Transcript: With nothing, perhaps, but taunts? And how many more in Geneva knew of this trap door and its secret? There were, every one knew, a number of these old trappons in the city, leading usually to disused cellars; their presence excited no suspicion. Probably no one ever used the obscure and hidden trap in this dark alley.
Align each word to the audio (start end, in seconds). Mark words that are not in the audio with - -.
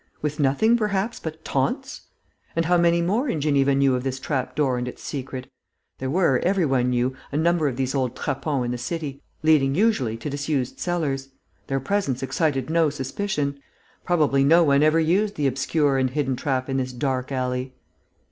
With 0.23 0.39
nothing, 0.39 0.75
perhaps, 0.77 1.19
but 1.19 1.45
taunts? 1.45 2.07
And 2.55 2.65
how 2.65 2.75
many 2.75 3.03
more 3.03 3.29
in 3.29 3.39
Geneva 3.39 3.75
knew 3.75 3.93
of 3.93 4.03
this 4.03 4.19
trap 4.19 4.55
door 4.55 4.79
and 4.79 4.87
its 4.87 5.03
secret? 5.03 5.45
There 5.99 6.09
were, 6.09 6.39
every 6.39 6.65
one 6.65 6.89
knew, 6.89 7.15
a 7.31 7.37
number 7.37 7.67
of 7.67 7.75
these 7.77 7.93
old 7.93 8.15
trappons 8.15 8.65
in 8.65 8.71
the 8.71 8.79
city, 8.79 9.21
leading 9.43 9.75
usually 9.75 10.17
to 10.17 10.27
disused 10.27 10.79
cellars; 10.79 11.29
their 11.67 11.79
presence 11.79 12.23
excited 12.23 12.67
no 12.67 12.89
suspicion. 12.89 13.59
Probably 14.03 14.43
no 14.43 14.63
one 14.63 14.81
ever 14.81 14.99
used 14.99 15.35
the 15.35 15.45
obscure 15.45 15.99
and 15.99 16.09
hidden 16.09 16.35
trap 16.35 16.67
in 16.67 16.77
this 16.77 16.93
dark 16.93 17.31
alley. 17.31 17.75